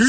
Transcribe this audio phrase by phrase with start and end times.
[0.00, 0.06] 今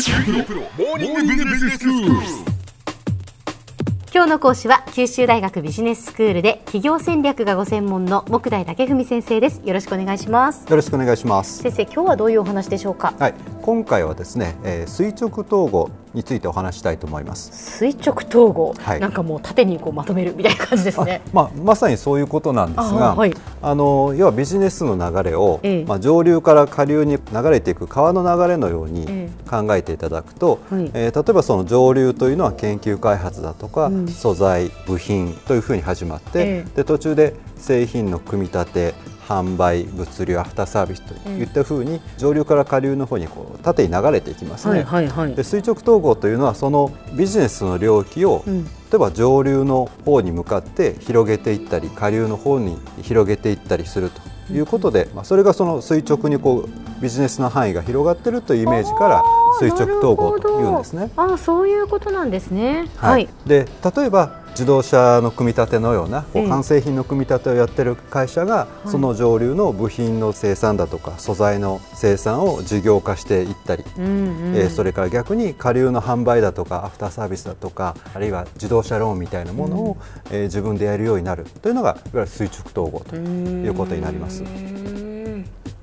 [4.26, 9.62] 日の講師は九州大学ビジネススクールで企業戦略がご専門の木大武文先生です。
[9.66, 10.70] よろしくお願いします。
[10.70, 11.64] よろしくお願いします。
[11.64, 13.16] 先生今日はどういうお話でしょうか？
[13.18, 17.78] はい、今回はですね、えー垂直統合についてお話したいと思います。
[17.78, 19.00] 垂直統合、はい。
[19.00, 21.22] なんかもう縦にこうまとめるみたいな感じですね。
[21.34, 23.34] まあ、まさにそういうことなんですが、あはい。
[23.62, 25.86] あの要はビジネスの流れを、ええ。
[25.86, 29.30] まあ、上流から下流に流れていく川の流れのようにえ。
[29.48, 30.90] 考えていただくと、はい。
[30.94, 34.08] えー例えばその上流というのは研究開発だとか、うん。
[34.08, 36.78] 素材部品というふうに始まって、ええ。
[36.78, 38.94] で途中で製品の組み立て
[39.30, 44.80] 販売物流アフターサービスといったふうに上流から下流の方にこう縦に流れていきますね。
[44.80, 45.36] はいはいはい。
[45.36, 48.66] で垂直統合というのはそのビジネスの領域を、うん。
[48.66, 59.24] 例えば上流の方に向かって広げていったり下流の方に広げていったりするということで、まあ、それがその垂直にこうビジネスの範囲が広がっているというイメージから
[59.60, 61.12] 垂直統合というんですね。
[61.18, 62.90] あーそういうことなんですね。
[62.96, 63.30] はい。
[63.46, 66.40] で例えば自動車の組み立てのようなこえ。
[66.42, 68.90] えう完成品の組み立てをやってる会社が、い。
[68.90, 79.98] その上流の部品の生産だとか素材の生産を事業化していったり、えーそれから逆に下流の販売だとかアフターサービスだとかあるいは自動車ローンみたいなものを、
[80.30, 84.44] えー自分でやるようになるというのがいわゆる垂直統合ということになります。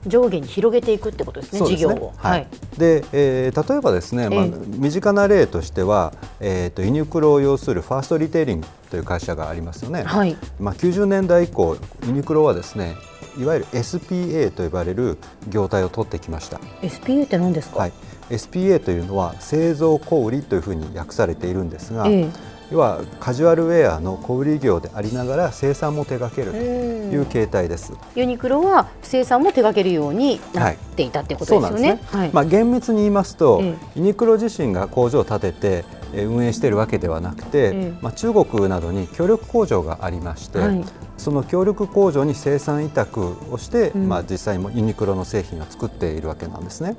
[0.06, 1.70] うん上下に広げていくってことですねすね。
[1.70, 2.12] 事業を。
[2.16, 2.46] はい。
[2.78, 10.02] で、えー例えばですね、まあええ、身近な例としては、えー、とユニクロを要するファーストリテイリングという会社がありますよね。
[10.04, 10.36] はい。
[10.60, 12.96] まあ、90年代以降ユニクロはですね
[13.38, 15.18] いわゆる SPA と呼ばれる
[15.48, 16.58] 業態を取ってきました。
[16.82, 17.92] SPA って何ですか、はい、
[18.30, 27.92] SPA というのは製造小売というふうに訳されているんですが、ええ要はカジュアルウェアの小売業でありながら生産も手掛けるとうんいう形態です。
[28.14, 32.00] ユニクロは生産も手掛けるようになっていたってことですよね。
[32.06, 40.84] はいまあ、厳密に言いますと、えユニクロ自身が工場を建ててえー運営しているわけではなくて、ええまあ、中国などに協力工場がありまして、はい
[41.16, 46.96] その協力工場に生産委託をして、うんまあ、実際もユニクロの製品を作っているわけなんですね。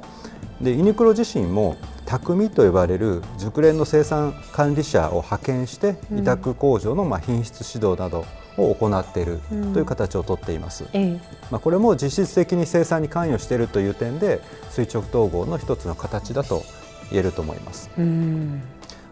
[0.59, 1.77] でユニクロ自身も
[2.07, 6.19] 匠と呼ばれる熟練の生産管理者を派遣してうん。
[6.19, 8.25] 委託工場のまあ品質指導など
[8.57, 9.73] を行っているうん。
[9.73, 10.85] という形をとっています。
[10.93, 11.19] え
[11.51, 14.41] まあ、これも実質的に生産に関与しているという点で
[14.71, 16.63] 垂直統合の一つの形だと
[17.11, 17.89] 言えると思います。
[17.97, 18.61] えうん。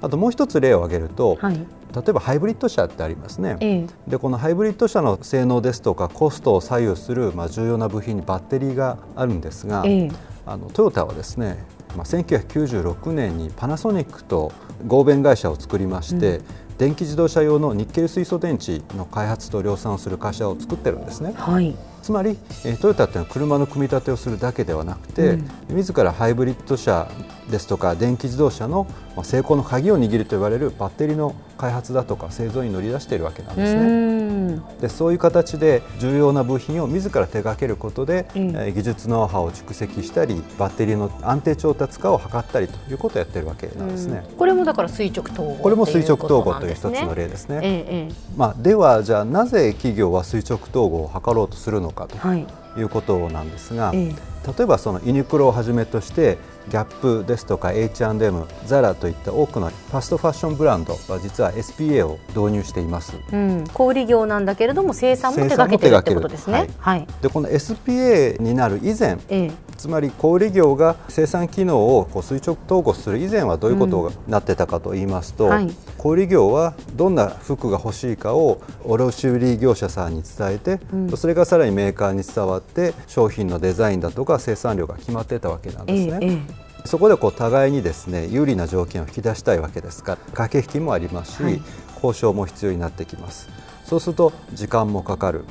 [0.01, 1.55] あともう一つ例を挙げると、はい。
[1.95, 3.57] 例えばハイブリッド車ってありますね。
[3.59, 3.87] ええ。
[4.07, 10.11] でこのハイブリッド車の性能ですとかコストを左右するまあ重要な部品にバッテリーがあるんですが、ええ。
[10.45, 11.63] あのトヨタはですね、
[11.95, 14.51] まあ、1996年にパナソニックと
[14.87, 16.41] 合弁会社を作りまして、
[16.77, 21.33] 電気自動車用のニッケル水素電池の開発と量産をする会社を作ってるんですね。
[21.35, 25.29] はいつまり、えートヨタっていうのは車の組み立てをするだけではなくて、
[25.69, 25.75] うん。
[25.77, 27.07] 自らハイブリッド車
[27.49, 28.85] ですとか電気自動車の
[29.15, 33.79] まあ成功の鍵を握ると言われるバッテリーの開発だとか製造に乗り出しているわけなんですね。
[33.79, 34.79] うん。
[34.81, 44.23] でそういう形で重要な部品を自ら手掛けることで、技術ノウハウを蓄積したりバッテリーの安定調達化を図ったりということをやっているわけなんですね。
[44.29, 44.35] うん。
[44.35, 48.11] これもだから垂直統合これも垂直統合という一つの例ですね。
[48.37, 52.17] まあ、ではじゃあなぜ企業は垂直統合を図ろうとするのかと。
[52.75, 54.13] いいうことなんですが、え
[54.57, 56.37] 例えばそのユニクロをはじめとして
[56.69, 63.17] ギャップですとか H&M、ザラといった多くのファストファッションブランドは実は SPA を導入しています。
[63.31, 63.63] えうん。
[63.73, 66.67] 小売業なんだけれども生産も手掛けてるってことですね。
[66.67, 67.07] 生産も手はい。
[67.21, 69.51] でこの SPA になる以前ええ。
[69.77, 75.69] つまり小売業が生産機能をこう垂直統合する以前はどういうことになってたかと言いますと、はい。
[75.97, 81.17] 小売業はどんな服が欲しいかを卸売業者さんに伝えて、うん。
[81.17, 82.64] それがさらにメーカーに伝わって
[83.07, 86.17] 商品のデザインだとか生産量が決まってたわけなんですね。
[86.21, 86.65] ええええ。
[86.85, 90.13] そこでこう互いにですね有利な条件を引き出したいわけですか。
[90.13, 91.61] ら駆け引きもありますし、はい。
[91.95, 93.49] 交渉も必要になってきます。
[93.85, 95.45] そうすると時間もかかる。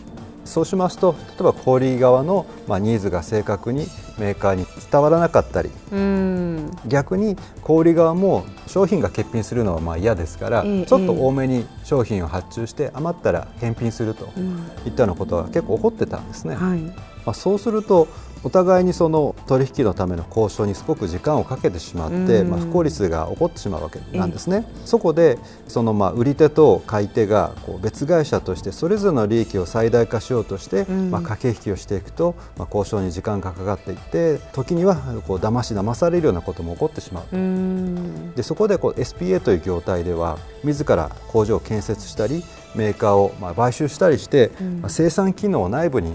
[0.45, 3.87] そうしますと例えば小売側のまあニーズが正確に
[4.19, 6.71] メーカーに伝わらなかったりうん。
[6.87, 14.71] 逆に小売側も商品が欠品するのはまあ嫌ですから、ええちょっと多めに商品を発注して余ったら返品するとうん。
[14.87, 16.55] いったようなことが結構起こってたんですね。
[16.55, 16.81] はい。
[16.81, 16.95] ま
[17.27, 18.09] あ、そうすると
[18.45, 24.67] お互いにその取引のための交渉にすごく時間をかけてしまって、うんまあ、不効率が起こってしまうわけなんですね。
[24.85, 34.97] そこでそのまあ売り手と買い手がこう別会社としてそれぞれの利益を最大化しようとして、うんまあ、駆け引きをしていくと、まあ、交渉に時間がかかっていって時には
[35.27, 37.25] こう騙し騙されるようなことも起こってしまう。
[37.33, 42.45] うんでそこでこう SPA という業態では自ら工場を建設したり
[42.75, 46.13] メーカーをまあ買収したりして、うんまあ生産機能を内部に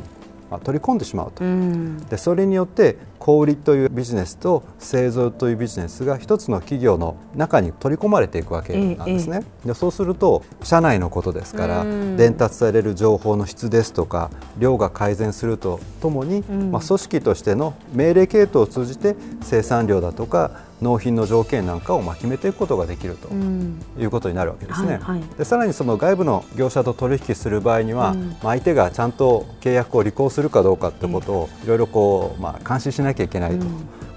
[0.50, 1.98] まあ、取り込んでしまうと、うん。
[2.08, 9.44] でそれによって小売りというビジネスと製造というビジネスが一つの企業の中に取り込まれていくわけなんですね。
[9.66, 12.18] でそうすると社内のことですからうん。
[12.18, 16.72] 伝達される情報の質ですとか量が改善するとともに、ん。
[16.72, 24.94] まあ、組織としての命令系統を通じて生産量だとか納品の条件なんかをまあ決めていくことができるとうんいうことになるわけですね。
[24.94, 33.72] はいはいでさらにその外部の業者と取引する場合には、うんまあ相手がちゃんと契約を履行するかどうかってことをいろいろこう、まあ、監視しなきゃいけないと、うん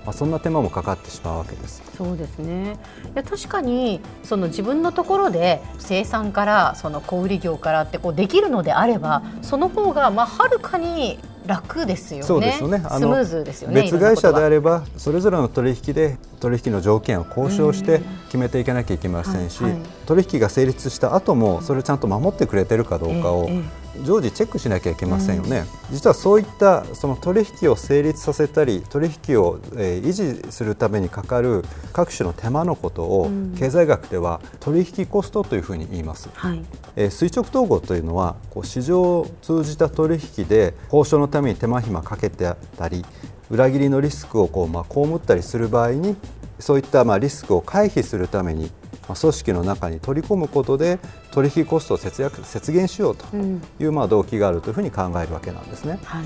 [0.04, 1.82] まあ、そんな手間もかかってしまうわけです。
[1.96, 2.78] そうですね。
[3.06, 12.26] いや確かにその自分のところで生産からその小売業からってこうできるのであれば、その方がまあはるかに楽ですよね。
[12.26, 12.82] そうですよね。
[12.84, 13.82] あのスムーズですよね。
[13.82, 19.80] 別会社であれればそれぞれの取引で取引の条件を交渉して決めていかなきゃいけませんし、はいはい。
[20.06, 36.30] 取引が成立した後もそれをちゃんと守ってくれてるかどうかをええ常時チェックしなきゃいけませんよね、実はそういったその取引を成立させたり取引を、えー維持するためにかかる各種の手間のことを、うん経済学では取引コストというふうに言います。
[36.34, 36.62] はい。
[36.96, 43.04] えー垂直統合というのはこう市場を通じた取引で交渉のために手間暇かけてあったり
[43.50, 46.16] 裏切りのリスクをこう、まあ、被ったりする場合に
[46.58, 48.70] そういったまあリスクを回避するために、
[49.08, 50.98] まあ、組織の中に取り込むことで
[51.32, 55.98] 取引コストを節約節減しようとうんいうまあ動機があるというふうに考えるわけなんですね。
[56.04, 56.24] はい。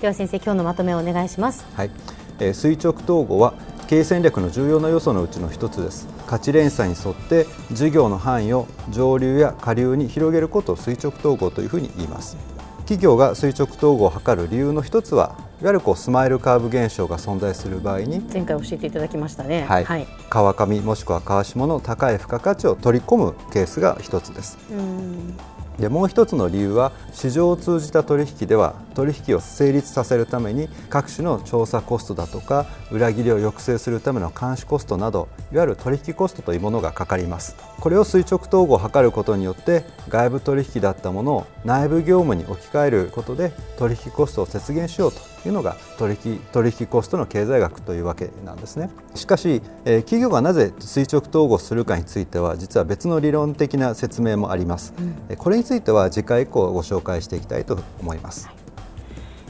[0.00, 1.66] では先生今日のまとめをお願いします。
[1.74, 1.90] はい、
[2.38, 3.54] えー垂直統合は
[3.88, 12.36] 経営戦略の重要な要素のうちの一つです価値連鎖に沿って事業の範囲を上流や下流に広げることを垂直統合というふうに言います
[12.80, 19.64] 企業が垂直統合を図る理由の一つはいわゆるこうスマイルカーブ現象が存在する場合に前回教えていただきましたね。
[19.64, 20.06] はいはい。
[20.30, 25.36] 川上もしくは川下の高い付加価値を取り込むケースが一つですうん。
[25.78, 37.56] でもう一つの理由は市場を通じた取引では取引を成立させるために各種の調査コストだとか裏切りを抑制するための監視コストなどいわゆる取引コストというものがかかります。
[37.80, 48.90] これを垂直統合を図ることによって外部取引だったものを内部業務に置き換えることで取引コストを節減しようというのが取引取引コストの経済学というわけなんですね。
[49.14, 54.92] しかし、えー企業がなぜ垂直統合するかについては実は別の理論的な説明もあります、
[55.28, 58.48] えーこれについては次回以降ご紹介していきたいと思います、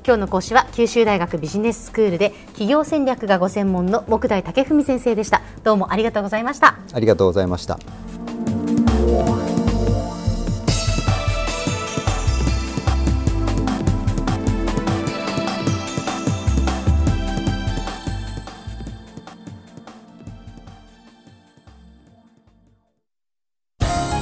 [0.05, 5.43] 今日の講師は九州大学ビジネススクールで企業戦略がご専門の木大武文先生でした。
[5.63, 6.75] どうもありがとうございました。
[6.93, 7.79] ありがとうございました